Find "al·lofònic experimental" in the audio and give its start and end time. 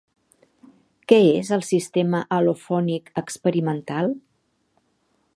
2.37-4.09